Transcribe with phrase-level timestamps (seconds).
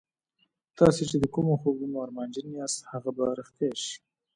[0.77, 3.95] تاسې چې د کومو خوبونو ارمانجن یاست هغه به رښتیا شي